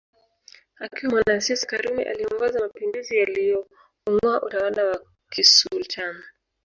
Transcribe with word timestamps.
Akiwa 0.79 1.11
mwanasiasa 1.11 1.67
karume 1.67 2.03
aliongoza 2.03 2.59
mapinduzi 2.59 3.17
yalioungoa 3.17 4.41
utawala 4.41 4.83
wa 4.85 5.01
kisultan 5.29 6.23